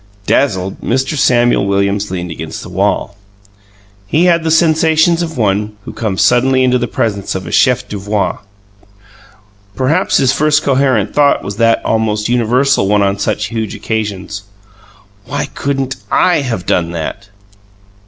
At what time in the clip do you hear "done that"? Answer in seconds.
16.65-17.27